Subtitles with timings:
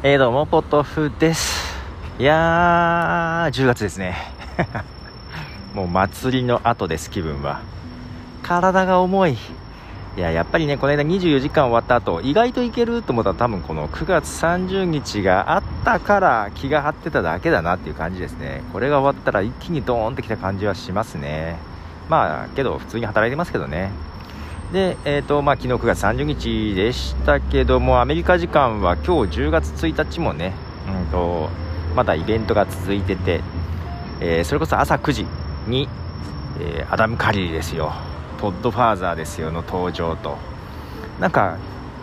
[0.00, 1.76] えー、どうも、ポトフです。
[2.20, 4.14] いやー、10月ですね。
[5.74, 7.62] もう祭りの後です、気分は。
[8.44, 9.32] 体が重い。
[9.32, 9.36] い
[10.16, 18.62] や、やっぱりね、この間24時間終わった後、意外といけると思ったら多分この9月30日があったから気が張ってただけだなっていう感じですね。
[18.72, 21.56] これが終わったら一気にドーンってきた感じはしますね。
[22.08, 23.90] まあ、けど普通に働いてますけどね。
[24.72, 30.52] で、えーとまあ、昨日9月30日でしたけども、アメリカ時間は今日10月1日もね、
[30.86, 31.48] うんと、
[31.96, 33.40] まだイベントが続いてて、
[34.20, 35.26] えー、それこそ朝9時
[35.66, 35.88] に、
[36.60, 37.92] えー、アダム・カリーですよ、
[38.38, 40.36] ポッドファーザーですよの登場と、
[41.18, 41.56] なんか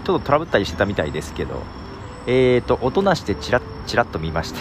[0.03, 1.61] ちょっとトラブったりしてたみたいですけど、
[2.25, 4.59] えーと、音なしでチラッチラッと見ました。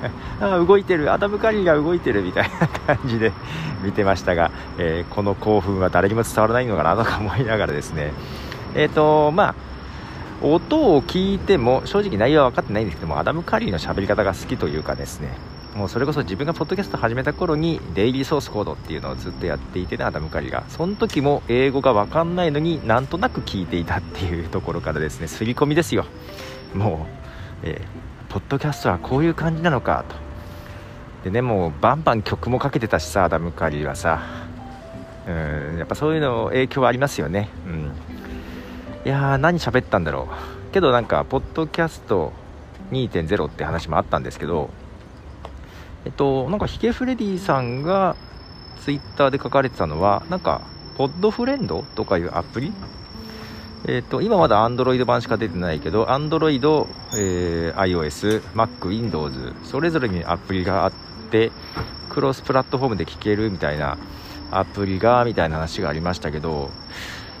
[0.54, 1.12] あ動いてる。
[1.12, 3.32] アダム・カリーが動いてるみたいな感じで
[3.82, 8.12] 見てましたが、えー、この興奮は誰にも伝わらないのかなとか思いながらですね。
[8.74, 9.54] えっ、ー、とまあ
[10.42, 15.30] 音を聞いても正直内容は分かってないんですけどもアダム・カリーの喋り方が好きというかですね。
[15.74, 20.64] もうそれこそ自分がポッドキャスト始めた頃にデイリーソースコードっていうのをずっとやっていてねアダム・カリーが。
[20.68, 26.06] その時も英語が分かんないのになんとなく聞いていたっていうところからですね刷り込みですよ。
[26.74, 27.06] も
[27.62, 30.14] う、えー、ポッドキャストはこういう感じなのかと。
[31.24, 34.20] でねもうバンバン曲もかけてたしさダム・カリーはさ。
[35.26, 37.48] うんやっぱそういうの影響はありますよね。
[37.66, 37.92] うん。
[39.06, 40.28] いやー何喋ったんだろ
[40.68, 40.72] う。
[40.74, 42.34] けどなんかポッドキャスト
[42.90, 44.68] 2.0って話もあったんですけど
[46.04, 48.16] えっとなんかヒゲフレディさんが
[48.82, 50.60] ツイッターで書かれてたのはなんか
[50.98, 52.74] ポッドフレンドとかいうアプリ
[53.88, 60.92] えーと、今まだ Android 版しか出てないけど Android、えー、iOS、Mac、Windows それぞれにアプリがあっ
[61.30, 61.52] て
[62.10, 63.96] クロスプラットフォームで聴けるみたいな
[64.50, 66.70] アプリがみたいな話がありましたけど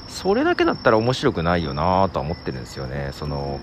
[0.08, 3.10] それだけだったら面白くないよなとは思ってるんですよね。
[3.12, 3.58] その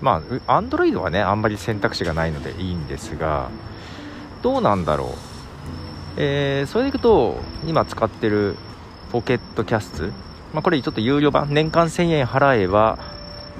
[0.00, 3.50] まあ Android はねあんまり選択肢がないのでいいんですが
[4.42, 5.08] どうなんだろう。
[6.16, 8.56] えー、それでいくと今使ってる
[9.12, 11.52] ポケットキャストまあ、これちょっと有料版。
[11.52, 12.98] 年間1000円払えば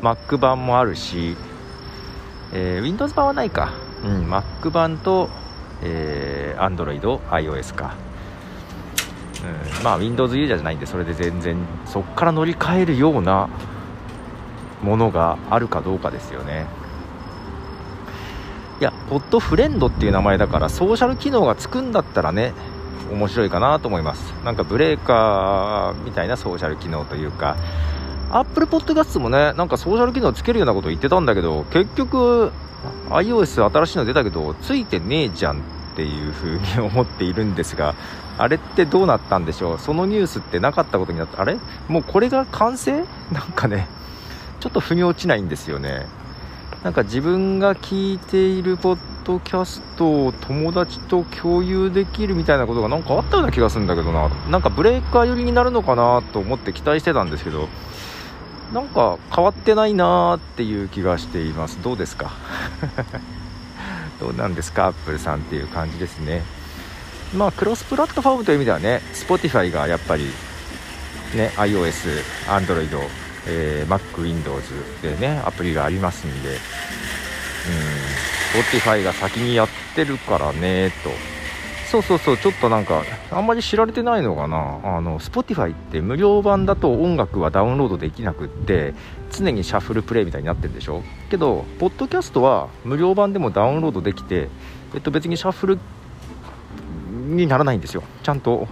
[0.02, 1.36] Mac 版もあるし、
[2.52, 3.72] えー、Windows 版はないか、
[4.04, 5.28] うん、Mac 版と、
[5.82, 7.94] えー、Android、iOS か、
[9.78, 13.48] うん、まあ Windows ユーザーじゃないんでそれで全然そこから乗り換えるような
[14.82, 16.66] ものがあるかどうかですよね。
[18.78, 22.52] いやポッドフレンドっていう名前だからソーシャル機能がつくんだったらね
[23.10, 24.32] 面白いかなと思います。
[24.44, 27.56] なんかブレーカーみたいなソーシャル機能というか。
[28.28, 32.50] アップルポッドキャストもねなんかソーシャル機能つけるようなこと言ってたんだけど結局
[33.08, 35.60] iOS 新しいの出たけどついてねえじゃんっ
[35.94, 37.94] ていう風に思っているんですが
[38.36, 39.78] あれってどうなったんでしょう？
[39.78, 41.40] そのニュースってなかったことになった。
[41.40, 41.56] あれ？
[41.86, 43.04] もうこれが完成？
[43.30, 43.86] なんかね
[44.58, 46.06] ちょっと腑に落ちないんですよね。
[46.82, 54.28] なんか自分が聞いているポッドキャストを友達と共有できるみたいなことがなんかあったような気がするんだけどな。
[54.48, 57.68] なんかブレーカー寄りになるのかなと思って期待してたんですけど
[58.72, 61.82] なんか変わってないなーっていう気がしています。
[61.82, 62.30] どうですか？
[64.20, 64.86] どうなんですか？
[64.86, 66.42] アップルさんっていう感じですね。
[67.36, 70.24] まあクロスプラットフォームという意味ではね Spotify がやっぱり
[71.34, 72.88] ね iOS、Android
[73.48, 74.62] えー、Mac、Windows
[75.02, 76.48] でねアプリがありますんで。
[76.50, 76.56] うん。
[78.54, 81.10] Spotify が先にやってるからねと。
[81.90, 84.80] そうそうそうちょっとなんかあんまり知られてないのかな。
[84.82, 88.92] あの Spotify って無料版だと音楽はダウンロードできなくって
[89.30, 91.02] 常にシャッフルプレイみたいになってるでしょ。
[91.30, 94.48] けどポッドキャストは無料版でもダウンロードできて、
[94.94, 95.78] えっと、別にシャッフル
[97.28, 98.02] にならないんですよ。
[98.24, 98.66] ちゃんと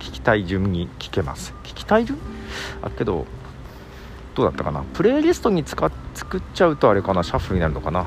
[0.00, 1.54] 聞きたい順に聞けます。
[1.62, 2.18] 聞きたい順？
[2.82, 3.26] あけど
[4.38, 4.84] どうだったかな？
[4.94, 7.22] プレイリストに使っ作っちゃうとあれかな？
[7.22, 8.00] シャッフルになるのかな？
[8.00, 8.04] う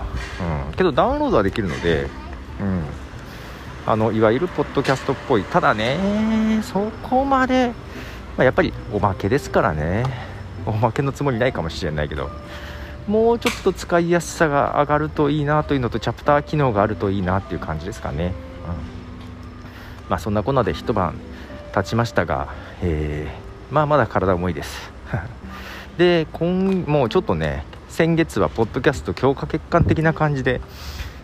[0.71, 0.73] ん。
[0.73, 2.07] けどダウンロードはできるので
[2.59, 2.83] うん。
[3.85, 5.43] あのいわゆるポッドキャストっぽい。
[5.43, 7.73] ただねそこまで、
[8.37, 10.05] まあ、やっぱりおまけですからね。
[10.65, 12.29] おまけのつもりないかもしれないけど。
[13.07, 18.33] もうちょっと使いやすさが上がるといいなというのとチャプター機能があるといいなっていう感じですかね、うん、
[20.07, 21.15] まあそんなこんなで一晩
[21.73, 22.53] 経ちましたが、
[22.83, 24.91] えー、まあまだ体重いです。
[26.01, 30.59] で今もうちょっとね先月はポッドキャスト強化血管的な感じで、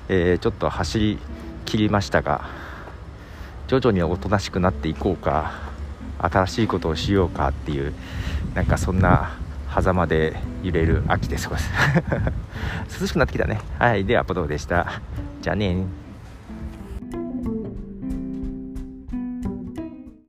[0.07, 1.17] えー、ちょっと走り
[1.65, 2.47] 切りましたが
[3.67, 5.53] 徐々におとなしくなっていこうか
[6.19, 7.91] 新しいことをしようかっていう
[8.53, 9.35] なんかそんな
[9.73, 11.49] 狭間で揺れる秋です。
[13.01, 13.59] 涼しくなってきたね。
[13.79, 15.01] はいではポトフでした。
[15.41, 15.85] じゃあね